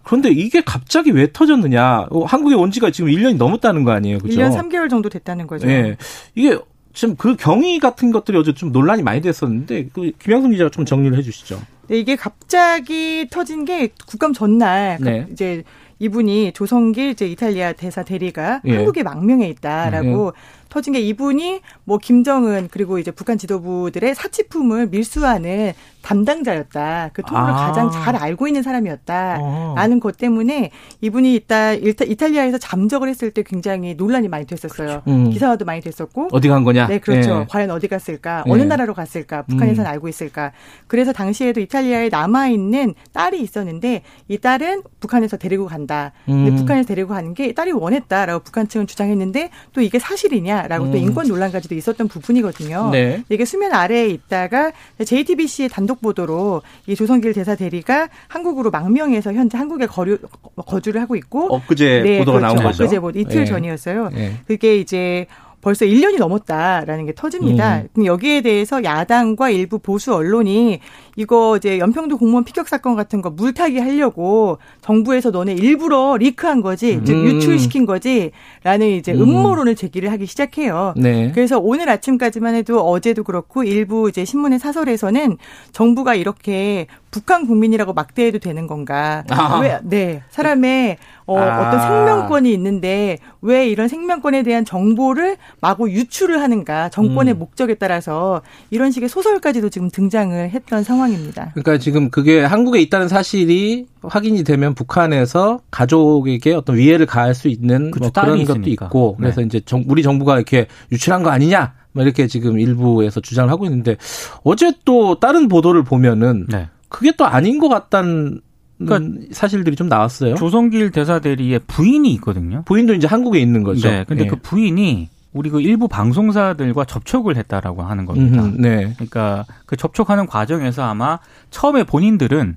그런데 0.02 0.30
이게 0.30 0.62
갑자기 0.62 1.12
왜 1.12 1.30
터졌느냐? 1.32 2.08
어, 2.10 2.24
한국에 2.24 2.56
온 2.56 2.72
지가 2.72 2.90
지금 2.90 3.10
1년이 3.10 3.36
넘었다는 3.36 3.84
거 3.84 3.92
아니에요. 3.92 4.18
그죠? 4.18 4.40
1년 4.40 4.52
3개월 4.52 4.90
정도 4.90 5.08
됐다는 5.08 5.46
거죠. 5.46 5.68
예. 5.68 5.96
이게 6.34 6.58
지금 6.94 7.16
그 7.16 7.36
경위 7.36 7.78
같은 7.80 8.12
것들이 8.12 8.38
어제 8.38 8.54
좀 8.54 8.72
논란이 8.72 9.02
많이 9.02 9.20
됐었는데 9.20 9.88
그 9.92 10.12
김양순 10.18 10.52
기자가 10.52 10.70
좀 10.70 10.84
정리를 10.84 11.16
해 11.18 11.22
주시죠. 11.22 11.60
네, 11.88 11.98
이게 11.98 12.16
갑자기 12.16 13.28
터진 13.30 13.64
게 13.64 13.90
국감 14.06 14.32
전날 14.32 14.98
네. 15.00 15.26
이제 15.30 15.64
이분이 15.98 16.52
조성길 16.52 17.10
이제 17.10 17.26
이탈리아 17.26 17.72
대사 17.72 18.02
대리가 18.02 18.60
예. 18.64 18.76
한국에 18.76 19.02
망명해 19.02 19.48
있다라고 19.48 20.32
터진 20.74 20.92
게 20.92 20.98
이분이 20.98 21.60
뭐 21.84 21.98
김정은 21.98 22.66
그리고 22.68 22.98
이제 22.98 23.12
북한 23.12 23.38
지도부들의 23.38 24.12
사치품을 24.16 24.88
밀수하는 24.88 25.72
담당자였다. 26.02 27.10
그 27.12 27.22
통로를 27.22 27.54
아. 27.54 27.66
가장 27.68 27.92
잘 27.92 28.16
알고 28.16 28.48
있는 28.48 28.62
사람이었다. 28.62 29.38
어. 29.40 29.74
라는 29.76 30.00
것 30.00 30.16
때문에 30.16 30.72
이분이 31.00 31.36
이따 31.36 31.72
이탈리아에서 31.72 32.58
잠적을 32.58 33.08
했을 33.08 33.30
때 33.30 33.42
굉장히 33.42 33.94
논란이 33.94 34.26
많이 34.26 34.46
됐었어요. 34.46 35.02
음. 35.06 35.30
기사화도 35.30 35.64
많이 35.64 35.80
됐었고 35.80 36.28
어디 36.32 36.48
간 36.48 36.64
거냐? 36.64 36.88
네, 36.88 36.98
그렇죠. 36.98 37.42
예. 37.42 37.46
과연 37.48 37.70
어디 37.70 37.86
갔을까? 37.86 38.42
네. 38.44 38.52
어느 38.52 38.62
나라로 38.62 38.94
갔을까? 38.94 39.42
북한에서는 39.42 39.88
음. 39.88 39.92
알고 39.92 40.08
있을까? 40.08 40.50
그래서 40.88 41.12
당시에도 41.12 41.60
이탈리아에 41.60 42.08
남아 42.08 42.48
있는 42.48 42.94
딸이 43.12 43.40
있었는데 43.40 44.02
이 44.26 44.38
딸은 44.38 44.82
북한에서 44.98 45.36
데리고 45.36 45.66
간다. 45.66 46.12
근데 46.26 46.50
음. 46.50 46.56
북한에서 46.56 46.88
데리고 46.88 47.14
가는 47.14 47.32
게 47.32 47.54
딸이 47.54 47.70
원했다라고 47.70 48.42
북한 48.42 48.66
측은 48.66 48.88
주장했는데 48.88 49.50
또 49.72 49.80
이게 49.80 50.00
사실이냐 50.00 50.63
라고 50.68 50.86
또 50.86 50.92
음. 50.92 50.96
인권 50.96 51.28
논란까지도 51.28 51.74
있었던 51.74 52.08
부분이거든요. 52.08 52.90
네. 52.90 53.22
이게 53.28 53.44
수면 53.44 53.72
아래에 53.72 54.08
있다가 54.08 54.72
JTBC의 55.04 55.68
단독 55.68 56.00
보도로 56.00 56.62
이 56.86 56.94
조성길 56.94 57.32
대사 57.32 57.54
대리가 57.54 58.08
한국으로 58.28 58.70
망명해서 58.70 59.32
현재 59.32 59.58
한국에 59.58 59.86
거류, 59.86 60.18
거주를 60.66 61.00
하고 61.00 61.16
있고 61.16 61.54
엊그제 61.54 62.18
보도가 62.18 62.40
나온 62.40 62.56
거죠. 62.56 62.84
엊그제 62.84 62.98
뭐 62.98 63.10
이틀 63.14 63.42
예. 63.42 63.44
전이었어요. 63.44 64.10
예. 64.14 64.34
그게 64.46 64.76
이제 64.76 65.26
벌써 65.64 65.86
1년이 65.86 66.18
넘었다라는 66.18 67.06
게 67.06 67.14
터집니다. 67.14 67.84
음. 67.96 68.04
여기에 68.04 68.42
대해서 68.42 68.84
야당과 68.84 69.48
일부 69.48 69.78
보수 69.78 70.14
언론이 70.14 70.80
이거 71.16 71.56
이제 71.56 71.78
연평도 71.78 72.18
공무원 72.18 72.44
피격 72.44 72.68
사건 72.68 72.96
같은 72.96 73.22
거 73.22 73.30
물타기 73.30 73.78
하려고 73.78 74.58
정부에서 74.80 75.30
너네 75.30 75.52
일부러 75.52 76.16
리크한 76.16 76.60
거지, 76.60 77.00
즉 77.04 77.14
음. 77.14 77.24
유출시킨 77.26 77.86
거지라는 77.86 78.88
이제 78.88 79.12
음. 79.12 79.22
음모론을 79.22 79.76
제기를 79.76 80.10
하기 80.12 80.26
시작해요. 80.26 80.94
네. 80.96 81.30
그래서 81.32 81.58
오늘 81.58 81.88
아침까지만 81.88 82.54
해도 82.54 82.80
어제도 82.80 83.22
그렇고 83.22 83.62
일부 83.64 84.08
이제 84.08 84.24
신문의 84.24 84.58
사설에서는 84.58 85.38
정부가 85.72 86.14
이렇게 86.14 86.86
북한 87.10 87.46
국민이라고 87.46 87.92
막대해도 87.92 88.40
되는 88.40 88.66
건가? 88.66 89.22
아. 89.30 89.60
왜, 89.60 89.78
네. 89.84 90.22
사람의 90.30 90.96
어, 91.26 91.38
아. 91.38 91.68
어떤 91.68 91.80
생명권이 91.80 92.52
있는데 92.54 93.18
왜 93.40 93.68
이런 93.68 93.86
생명권에 93.86 94.42
대한 94.42 94.64
정보를 94.64 95.36
마구 95.60 95.88
유출을 95.90 96.40
하는가? 96.40 96.88
정권의 96.88 97.34
음. 97.34 97.38
목적에 97.38 97.74
따라서 97.74 98.42
이런 98.70 98.90
식의 98.90 99.08
소설까지도 99.08 99.68
지금 99.70 99.90
등장을 99.90 100.50
했던 100.50 100.82
상황 100.82 101.03
입니다. 101.12 101.50
그러니까 101.54 101.78
지금 101.78 102.10
그게 102.10 102.42
한국에 102.42 102.80
있다는 102.80 103.08
사실이 103.08 103.86
확인이 104.02 104.44
되면 104.44 104.74
북한에서 104.74 105.60
가족에게 105.70 106.54
어떤 106.54 106.76
위해를 106.76 107.06
가할 107.06 107.34
수 107.34 107.48
있는 107.48 107.90
그쵸, 107.90 108.04
뭐 108.04 108.22
그런 108.22 108.44
것도 108.44 108.60
있으니까. 108.60 108.86
있고 108.86 109.16
그래서 109.16 109.40
네. 109.40 109.46
이제 109.46 109.60
정, 109.64 109.84
우리 109.88 110.02
정부가 110.02 110.36
이렇게 110.36 110.66
유출한 110.92 111.22
거 111.22 111.30
아니냐 111.30 111.74
뭐 111.92 112.02
이렇게 112.02 112.26
지금 112.26 112.58
일부에서 112.58 113.20
주장을 113.20 113.50
하고 113.50 113.64
있는데 113.66 113.96
어제 114.42 114.72
또 114.84 115.18
다른 115.18 115.48
보도를 115.48 115.84
보면은 115.84 116.46
네. 116.48 116.68
그게 116.88 117.12
또 117.16 117.24
아닌 117.24 117.58
것 117.58 117.68
같다는 117.68 118.40
그러니까 118.78 119.26
사실들이 119.32 119.76
좀 119.76 119.88
나왔어요. 119.88 120.34
조성길 120.34 120.90
대사 120.90 121.20
대리의 121.20 121.60
부인이 121.66 122.12
있거든요. 122.14 122.62
부인도 122.66 122.94
이제 122.94 123.06
한국에 123.06 123.38
있는 123.38 123.62
거죠. 123.62 123.88
네. 123.88 124.04
근데 124.06 124.24
예. 124.24 124.26
그 124.28 124.36
부인이 124.36 125.08
우리 125.34 125.50
그 125.50 125.60
일부 125.60 125.88
방송사들과 125.88 126.84
접촉을 126.86 127.36
했다라고 127.36 127.82
하는 127.82 128.06
겁니다. 128.06 128.42
음흠, 128.42 128.56
네. 128.60 128.92
그러니까 128.94 129.44
그 129.66 129.76
접촉하는 129.76 130.26
과정에서 130.26 130.82
아마 130.84 131.18
처음에 131.50 131.84
본인들은 131.84 132.56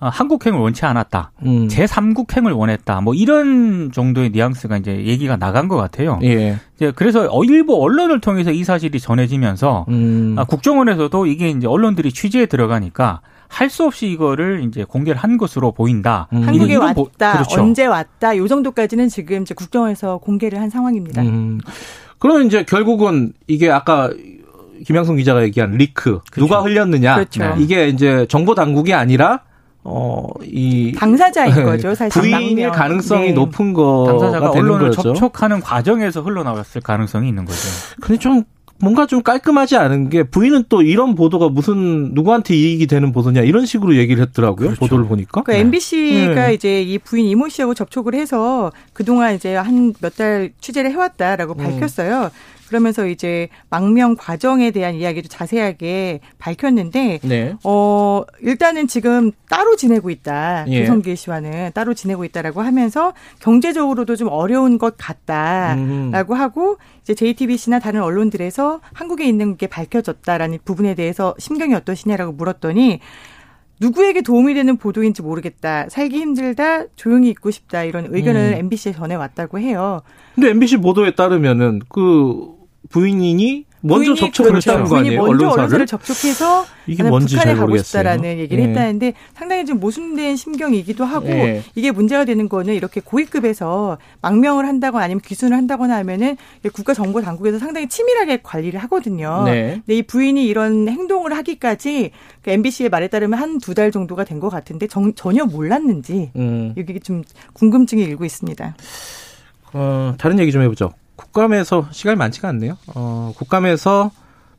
어, 0.00 0.08
한국행을 0.08 0.58
원치 0.58 0.84
않았다. 0.84 1.30
음. 1.46 1.68
제3국행을 1.68 2.56
원했다. 2.56 3.00
뭐 3.00 3.14
이런 3.14 3.92
정도의 3.92 4.30
뉘앙스가 4.30 4.78
이제 4.78 5.04
얘기가 5.04 5.36
나간 5.36 5.68
것 5.68 5.76
같아요. 5.76 6.18
예. 6.24 6.56
이제 6.76 6.92
그래서 6.96 7.28
어, 7.30 7.44
일부 7.44 7.80
언론을 7.80 8.20
통해서 8.20 8.50
이 8.50 8.64
사실이 8.64 8.98
전해지면서 8.98 9.86
음. 9.90 10.34
아, 10.36 10.44
국정원에서도 10.44 11.26
이게 11.26 11.48
이제 11.50 11.66
언론들이 11.68 12.10
취재에 12.12 12.46
들어가니까 12.46 13.20
할 13.46 13.70
수 13.70 13.84
없이 13.84 14.08
이거를 14.08 14.64
이제 14.66 14.82
공개를 14.82 15.20
한 15.20 15.36
것으로 15.38 15.70
보인다. 15.70 16.26
음. 16.32 16.42
한국에 16.42 16.74
왔다, 16.74 16.94
보- 16.94 17.04
그렇죠. 17.14 17.60
언제 17.62 17.86
왔다, 17.86 18.36
요 18.36 18.48
정도까지는 18.48 19.08
지금 19.08 19.42
이제 19.42 19.54
국정원에서 19.54 20.18
공개를 20.18 20.60
한 20.60 20.70
상황입니다. 20.70 21.22
음. 22.14 22.18
그러면 22.18 22.46
이제 22.46 22.64
결국은 22.64 23.32
이게 23.46 23.70
아까 23.70 24.10
김양순 24.86 25.16
기자가 25.16 25.42
얘기한 25.42 25.72
리크 25.72 26.20
누가 26.32 26.60
흘렸느냐 26.62 27.14
그렇죠. 27.14 27.54
이게 27.58 27.88
이제 27.88 28.26
정보 28.28 28.54
당국이 28.54 28.92
아니라 28.94 29.40
어 29.84 30.24
이 30.42 30.92
당사자인 30.96 31.52
거죠, 31.64 31.94
사실. 31.94 32.20
부인일. 32.22 32.70
가능성이 32.70 33.28
네. 33.28 33.32
높은 33.32 33.72
거가 33.74 34.12
당사자가 34.12 34.50
되는 34.52 34.64
언론을 34.70 34.88
거죠. 34.90 35.02
접촉하는 35.14 35.60
과정에서 35.60 36.22
흘러나왔을 36.22 36.80
가능성이 36.80 37.28
있는 37.28 37.44
거죠. 37.44 37.58
근데 38.00 38.18
좀 38.18 38.44
뭔가 38.84 39.06
좀 39.06 39.22
깔끔하지 39.22 39.76
않은 39.76 40.10
게 40.10 40.22
부인은 40.22 40.64
또 40.68 40.82
이런 40.82 41.14
보도가 41.14 41.48
무슨 41.48 42.12
누구한테 42.14 42.54
이익이 42.54 42.86
되는 42.86 43.10
보도냐 43.12 43.40
이런 43.40 43.64
식으로 43.66 43.96
얘기를 43.96 44.22
했더라고요. 44.22 44.68
그렇죠. 44.68 44.80
보도를 44.80 45.06
보니까. 45.06 45.42
그 45.42 45.52
MBC가 45.52 46.48
네. 46.48 46.54
이제 46.54 46.82
이 46.82 46.98
부인 46.98 47.26
이모 47.26 47.48
씨하고 47.48 47.74
접촉을 47.74 48.14
해서 48.14 48.70
그동안 48.92 49.34
이제 49.34 49.54
한 49.56 49.92
몇 50.00 50.14
달 50.16 50.52
취재를 50.60 50.92
해왔다라고 50.92 51.54
음. 51.54 51.56
밝혔어요. 51.56 52.30
그러면서 52.68 53.06
이제 53.06 53.48
망명 53.70 54.16
과정에 54.16 54.70
대한 54.70 54.94
이야기도 54.94 55.28
자세하게 55.28 56.20
밝혔는데 56.38 57.20
네. 57.22 57.54
어, 57.64 58.22
일단은 58.40 58.86
지금 58.88 59.32
따로 59.48 59.76
지내고 59.76 60.10
있다. 60.10 60.64
예. 60.68 60.80
조성길 60.80 61.16
씨와는 61.16 61.72
따로 61.74 61.94
지내고 61.94 62.24
있다라고 62.24 62.62
하면서 62.62 63.12
경제적으로도 63.40 64.16
좀 64.16 64.28
어려운 64.28 64.78
것 64.78 64.96
같다라고 64.96 66.34
음. 66.34 66.40
하고 66.40 66.78
이제 67.02 67.14
JTBC나 67.14 67.78
다른 67.78 68.02
언론들에서 68.02 68.80
한국에 68.92 69.26
있는 69.26 69.56
게 69.56 69.66
밝혀졌다라는 69.66 70.58
부분에 70.64 70.94
대해서 70.94 71.34
심경이 71.38 71.74
어떠시냐라고 71.74 72.32
물었더니 72.32 73.00
누구에게 73.80 74.22
도움이 74.22 74.54
되는 74.54 74.76
보도인지 74.76 75.22
모르겠다. 75.22 75.88
살기 75.88 76.16
힘들다. 76.18 76.86
조용히 76.96 77.28
있고 77.30 77.50
싶다. 77.50 77.84
이런 77.84 78.14
의견을 78.14 78.52
음. 78.54 78.58
MBC에 78.58 78.92
전해왔다고 78.92 79.58
해요. 79.58 80.02
근데 80.34 80.50
MBC 80.50 80.78
보도에 80.78 81.14
따르면은 81.14 81.80
그 81.88 82.54
부인이 82.88 83.64
먼저 83.86 84.04
부인이 84.14 84.16
접촉을 84.20 84.50
그렇죠. 84.52 84.70
했다는 84.70 84.88
거 84.90 84.96
아니에요? 84.96 85.18
먼저 85.20 85.30
언론사를? 85.32 85.58
언론사를 85.58 85.86
접촉해서 85.86 86.64
이게 86.86 87.02
뭔지 87.02 87.34
북한에 87.36 87.54
잘 87.54 87.60
가고. 87.60 87.76
싶다라는 87.76 88.38
얘기를 88.38 88.64
예. 88.64 88.68
했다는데 88.68 89.12
상당히 89.34 89.66
좀 89.66 89.78
모순된 89.80 90.36
심경이기도 90.36 91.04
하고 91.04 91.28
예. 91.28 91.62
이게 91.74 91.90
문제가 91.90 92.24
되는 92.24 92.48
거는 92.48 92.74
이렇게 92.74 93.00
고위급에서 93.00 93.98
망명을 94.22 94.66
한다거나 94.66 95.04
아니면 95.04 95.20
귀순을 95.24 95.56
한다거나 95.56 95.96
하면은 95.96 96.36
국가 96.72 96.94
정보 96.94 97.20
당국에서 97.20 97.58
상당히 97.58 97.88
치밀하게 97.88 98.38
관리를 98.42 98.82
하거든요. 98.84 99.42
네. 99.44 99.80
근데 99.84 99.98
이 99.98 100.02
부인이 100.02 100.46
이런 100.46 100.88
행동을 100.88 101.34
하기까지 101.36 102.10
그 102.42 102.50
MBC의 102.50 102.88
말에 102.90 103.08
따르면 103.08 103.38
한 103.38 103.58
두 103.60 103.74
달 103.74 103.90
정도가 103.92 104.24
된 104.24 104.40
것 104.40 104.48
같은데 104.50 104.86
정- 104.86 105.14
전혀 105.14 105.44
몰랐는지 105.44 106.30
음. 106.36 106.74
이게 106.76 106.98
좀 106.98 107.22
궁금증이 107.54 108.02
일고 108.02 108.24
있습니다. 108.24 108.76
어, 109.74 110.14
다른 110.18 110.38
얘기 110.38 110.52
좀 110.52 110.62
해보죠. 110.62 110.92
국감에서 111.16 111.88
시간이 111.90 112.16
많지가 112.16 112.48
않네요. 112.48 112.76
어, 112.88 113.32
국감에서 113.36 114.10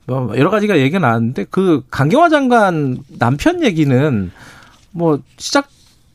뭐 0.05 0.31
여러 0.37 0.49
가지가 0.49 0.77
얘기가 0.77 0.99
나왔는데 0.99 1.45
그 1.49 1.83
강경화 1.89 2.29
장관 2.29 2.99
남편 3.17 3.63
얘기는 3.63 4.31
뭐 4.91 5.19
시작 5.37 5.67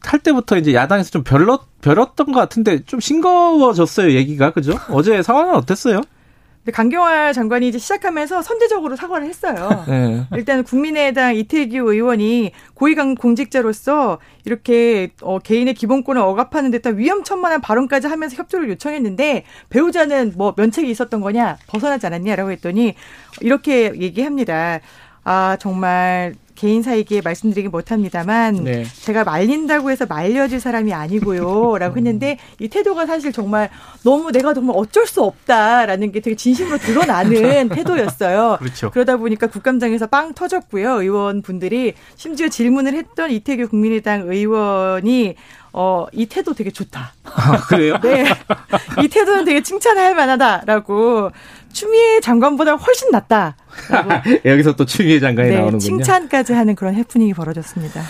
할 0.02 0.20
때부터 0.20 0.56
이제 0.56 0.72
야당에서 0.72 1.10
좀 1.10 1.22
별렀 1.24 1.60
별었던 1.82 2.32
것 2.32 2.40
같은데 2.40 2.82
좀 2.84 3.00
싱거워졌어요 3.00 4.12
얘기가 4.12 4.52
그죠? 4.52 4.72
어제 4.88 5.22
상황은 5.22 5.54
어땠어요? 5.56 6.00
강경화 6.70 7.32
장관이 7.32 7.68
이제 7.68 7.78
시작하면서 7.78 8.42
선제적으로 8.42 8.96
사과를 8.96 9.26
했어요. 9.26 9.84
네. 9.88 10.26
일단 10.34 10.62
국민의당 10.64 11.34
이태규 11.36 11.92
의원이 11.92 12.52
고위강 12.74 13.14
공직자로서 13.14 14.18
이렇게 14.44 15.10
어, 15.22 15.38
개인의 15.38 15.74
기본권을 15.74 16.20
억압하는 16.20 16.70
듯한 16.70 16.98
위험천만한 16.98 17.60
발언까지 17.60 18.06
하면서 18.06 18.36
협조를 18.36 18.68
요청했는데 18.70 19.44
배우자는 19.68 20.34
뭐 20.36 20.54
면책이 20.56 20.90
있었던 20.90 21.20
거냐 21.20 21.58
벗어나지 21.66 22.06
않았냐라고 22.06 22.50
했더니 22.52 22.94
이렇게 23.40 23.92
얘기합니다. 24.00 24.80
아 25.24 25.56
정말 25.60 26.34
개인 26.60 26.82
사이기에 26.82 27.22
말씀드리기 27.24 27.68
못합니다만 27.68 28.64
네. 28.64 28.84
제가 28.84 29.24
말린다고 29.24 29.90
해서 29.90 30.04
말려질 30.04 30.60
사람이 30.60 30.92
아니고요라고 30.92 31.96
했는데 31.96 32.36
이 32.58 32.68
태도가 32.68 33.06
사실 33.06 33.32
정말 33.32 33.70
너무 34.04 34.30
내가 34.30 34.52
정말 34.52 34.76
어쩔 34.76 35.06
수 35.06 35.22
없다라는 35.22 36.12
게 36.12 36.20
되게 36.20 36.36
진심으로 36.36 36.76
드러나는 36.76 37.70
태도였어요. 37.72 38.58
그렇죠. 38.58 38.90
그러다 38.90 39.16
보니까 39.16 39.46
국감장에서 39.46 40.08
빵 40.08 40.34
터졌고요. 40.34 41.00
의원분들이 41.00 41.94
심지어 42.16 42.48
질문을 42.50 42.92
했던 42.92 43.30
이태규 43.30 43.68
국민의당 43.68 44.28
의원이 44.28 45.36
어, 45.72 46.06
이 46.12 46.26
태도 46.26 46.52
되게 46.54 46.70
좋다. 46.70 47.12
아, 47.24 47.56
그래요? 47.68 47.96
네. 48.02 48.24
이 49.02 49.08
태도는 49.08 49.44
되게 49.44 49.62
칭찬할 49.62 50.14
만하다라고 50.14 51.30
추미애 51.72 52.20
장관보다 52.20 52.74
훨씬 52.74 53.10
낫다. 53.10 53.56
여기서 54.44 54.74
또 54.74 54.84
추미애 54.84 55.20
장관이 55.20 55.50
네, 55.50 55.54
나오는군요. 55.56 55.78
칭찬까지 55.78 56.52
하는 56.52 56.74
그런 56.74 56.94
해프닝이 56.94 57.34
벌어졌습니다. 57.34 58.02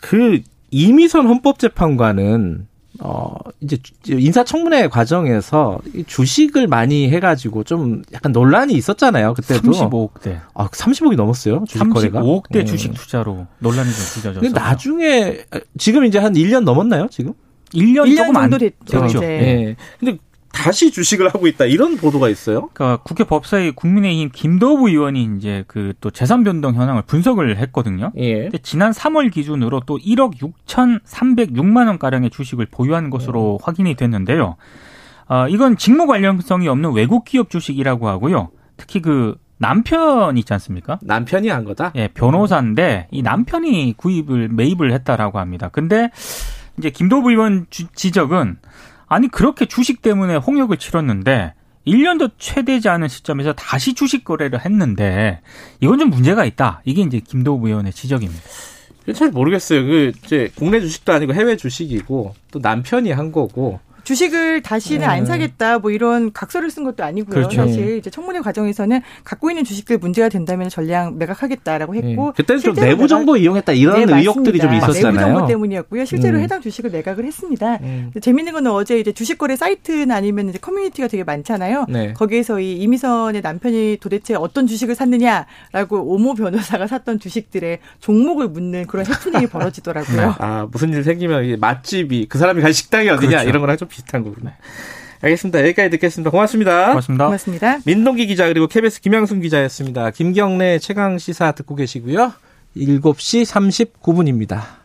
그 0.00 0.40
이미선 0.70 1.26
헌법재판관은 1.26 2.66
어 3.00 3.34
이제 3.60 3.78
인사청문회 4.06 4.88
과정에서 4.88 5.80
이 5.94 6.04
주식을 6.04 6.68
많이 6.68 7.08
해가지고 7.10 7.64
좀 7.64 8.02
약간 8.12 8.30
논란이 8.32 8.72
있었잖아요. 8.74 9.34
그때도 9.34 9.72
35억대. 9.72 10.40
아 10.54 10.68
30억이 10.68 11.16
넘었어요 11.16 11.64
주식 11.66 11.88
거래가. 11.90 12.22
35억대 12.22 12.56
예. 12.56 12.64
주식 12.64 12.94
투자로 12.94 13.46
논란이 13.58 13.90
좀 13.90 14.04
빚어졌어요. 14.14 14.40
근데 14.40 14.58
나중에 14.58 15.44
지금 15.76 16.04
이제 16.04 16.18
한 16.18 16.34
1년 16.34 16.62
넘었나요 16.62 17.08
지금? 17.10 17.32
1년, 17.72 18.06
1년 18.06 18.16
조금 18.16 18.36
안 18.36 18.50
정도 18.50 18.58
됐죠. 18.58 19.22
예. 19.24 19.76
근데 19.98 20.18
다시 20.54 20.90
주식을 20.92 21.28
하고 21.28 21.46
있다 21.46 21.64
이런 21.66 21.96
보도가 21.96 22.28
있어요. 22.28 22.68
그러니까 22.72 23.02
국회 23.02 23.24
법사위 23.24 23.72
국민의힘 23.72 24.30
김도부 24.32 24.88
의원이 24.88 25.28
이제 25.36 25.64
그 25.66 25.92
또 26.00 26.10
재산 26.10 26.44
변동 26.44 26.74
현황을 26.74 27.02
분석을 27.02 27.56
했거든요. 27.58 28.12
예. 28.18 28.50
지난 28.62 28.92
3월 28.92 29.30
기준으로 29.32 29.80
또 29.86 29.98
1억 29.98 30.38
6,306만 30.66 31.86
원 31.86 31.98
가량의 31.98 32.30
주식을 32.30 32.66
보유한 32.70 33.10
것으로 33.10 33.58
확인이 33.62 33.94
됐는데요. 33.94 34.56
어, 35.28 35.48
이건 35.48 35.76
직무 35.76 36.06
관련성이 36.06 36.68
없는 36.68 36.92
외국 36.92 37.24
기업 37.24 37.50
주식이라고 37.50 38.08
하고요. 38.08 38.50
특히 38.76 39.00
그 39.00 39.36
남편 39.58 40.36
있지 40.36 40.52
않습니까? 40.52 40.98
남편이 41.02 41.48
한 41.48 41.64
거다. 41.64 41.92
예, 41.96 42.08
변호사인데 42.08 43.08
이 43.10 43.22
남편이 43.22 43.94
구입을 43.96 44.48
매입을 44.48 44.92
했다라고 44.92 45.38
합니다. 45.38 45.68
근데 45.72 46.10
이제 46.78 46.90
김도부 46.90 47.30
의원 47.30 47.66
주- 47.70 47.86
지적은 47.94 48.58
아니 49.06 49.28
그렇게 49.28 49.66
주식 49.66 50.02
때문에 50.02 50.36
홍역을 50.36 50.76
치렀는데 50.76 51.54
1년도 51.86 52.32
채 52.38 52.62
되지 52.62 52.88
않은 52.88 53.08
시점에서 53.08 53.52
다시 53.52 53.94
주식 53.94 54.24
거래를 54.24 54.64
했는데 54.64 55.40
이건 55.80 55.98
좀 55.98 56.10
문제가 56.10 56.44
있다. 56.44 56.80
이게 56.84 57.02
이제 57.02 57.20
김도부 57.20 57.68
의원의 57.68 57.92
지적입니다. 57.92 58.42
잘 59.14 59.30
모르겠어요. 59.30 59.84
그 59.84 60.12
이제 60.24 60.50
국내 60.54 60.80
주식도 60.80 61.12
아니고 61.12 61.34
해외 61.34 61.56
주식이고 61.56 62.34
또 62.50 62.58
남편이 62.58 63.12
한 63.12 63.32
거고. 63.32 63.80
주식을 64.04 64.62
다시는 64.62 65.08
안 65.08 65.20
네. 65.20 65.24
사겠다 65.26 65.78
뭐 65.78 65.90
이런 65.90 66.32
각서를 66.32 66.70
쓴 66.70 66.84
것도 66.84 67.04
아니고요. 67.04 67.34
그렇죠. 67.34 67.56
사실 67.56 67.96
이제 67.98 68.10
청문회 68.10 68.40
과정에서는 68.40 69.00
갖고 69.24 69.50
있는 69.50 69.64
주식들 69.64 69.98
문제가 69.98 70.28
된다면 70.28 70.68
전량 70.68 71.18
매각하겠다라고 71.18 71.94
했고 71.94 72.28
예. 72.28 72.32
그때는 72.36 72.62
좀 72.62 72.74
내부 72.74 73.08
정보 73.08 73.36
이용했다 73.36 73.72
이런 73.72 74.06
네, 74.06 74.18
의혹들이 74.20 74.58
좀 74.58 74.70
맞습니다. 74.70 74.92
있었잖아요. 74.92 75.26
내부 75.26 75.38
정보 75.38 75.46
때문이었고요. 75.48 76.04
실제로 76.04 76.38
음. 76.38 76.42
해당 76.42 76.60
주식을 76.60 76.90
매각을 76.90 77.24
했습니다. 77.24 77.78
음. 77.82 78.10
재밌는 78.20 78.52
건 78.52 78.66
어제 78.68 78.98
이제 78.98 79.12
주식 79.12 79.38
거래 79.38 79.56
사이트나 79.56 80.14
아니면 80.16 80.48
이제 80.50 80.58
커뮤니티가 80.58 81.08
되게 81.08 81.24
많잖아요. 81.24 81.86
네. 81.88 82.12
거기에서 82.12 82.60
이 82.60 82.74
이미선의 82.74 83.40
남편이 83.40 83.98
도대체 84.00 84.34
어떤 84.34 84.66
주식을 84.66 84.94
샀느냐라고 84.94 86.12
오모 86.14 86.34
변호사가 86.34 86.86
샀던 86.86 87.20
주식들의 87.20 87.78
종목을 88.00 88.48
묻는 88.48 88.86
그런 88.86 89.06
해프닝이 89.06 89.46
벌어지더라고요. 89.48 90.34
아, 90.38 90.66
무슨 90.70 90.92
일 90.92 91.02
생기면 91.04 91.58
맛집이 91.60 92.26
그 92.28 92.38
사람이 92.38 92.60
갈 92.62 92.72
식당이 92.72 93.08
어디냐 93.08 93.28
그렇죠. 93.30 93.48
이런 93.48 93.60
거랑 93.60 93.76
좀 93.76 93.88
비슷한 93.94 94.24
거구나. 94.24 94.52
알겠습니다. 95.22 95.60
여기까지 95.60 95.90
듣겠습니다. 95.90 96.30
고맙습니다. 96.30 96.88
고맙습니다. 96.88 97.24
고맙습니다. 97.26 97.78
민동기 97.86 98.26
기자 98.26 98.46
그리고 98.48 98.66
KBS 98.66 99.00
김양순 99.00 99.40
기자였습니다. 99.40 100.10
김경래 100.10 100.78
최강 100.78 101.18
시사 101.18 101.52
듣고 101.52 101.76
계시고요. 101.76 102.32
7시 102.76 103.46
39분입니다. 103.46 104.83